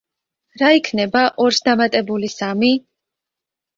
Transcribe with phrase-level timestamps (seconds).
[0.61, 2.73] რა იქნება ორს დამატებული სამი?